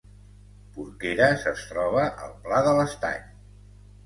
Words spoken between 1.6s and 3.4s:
troba al Pla de l’Estany